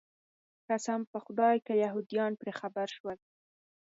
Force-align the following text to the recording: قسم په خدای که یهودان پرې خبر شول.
قسم 0.69 0.99
په 1.11 1.17
خدای 1.25 1.55
که 1.65 1.73
یهودان 1.83 2.31
پرې 2.39 2.51
خبر 2.59 2.87
شول. 2.95 3.17